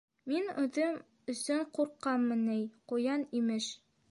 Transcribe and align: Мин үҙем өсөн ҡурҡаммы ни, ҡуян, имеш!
Мин 0.29 0.47
үҙем 0.61 0.97
өсөн 1.33 1.61
ҡурҡаммы 1.79 2.39
ни, 2.41 2.59
ҡуян, 2.95 3.29
имеш! 3.43 3.71